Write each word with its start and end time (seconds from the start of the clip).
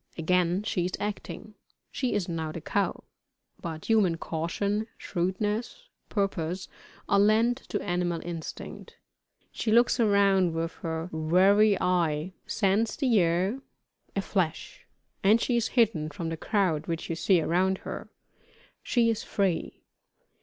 Again 0.17 0.63
she 0.63 0.83
is 0.85 0.93
acting 0.99 1.53
she 1.91 2.13
is 2.15 2.27
now 2.27 2.51
the 2.51 2.59
cow; 2.59 3.03
but 3.61 3.85
human 3.85 4.17
caution, 4.17 4.87
shrewdness, 4.97 5.89
purpose, 6.09 6.67
are 7.07 7.19
lent 7.19 7.57
to 7.69 7.79
animal 7.83 8.19
instinct. 8.25 8.97
She 9.51 9.71
looks 9.71 9.99
around 9.99 10.55
her 10.55 11.09
with 11.11 11.13
wary 11.13 11.79
eye 11.79 12.33
scents 12.47 12.95
the 12.95 13.19
air 13.19 13.61
a 14.15 14.23
flash, 14.23 14.87
and 15.23 15.39
she 15.39 15.55
is 15.55 15.67
hidden 15.77 16.09
from 16.09 16.29
the 16.29 16.35
crowd 16.37 16.87
which 16.87 17.07
you 17.07 17.15
see 17.15 17.39
around 17.39 17.77
her 17.85 18.09
she 18.81 19.11
is 19.11 19.21
free! 19.21 19.83